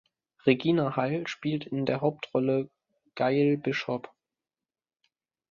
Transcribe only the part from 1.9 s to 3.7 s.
Hauptrolle Gail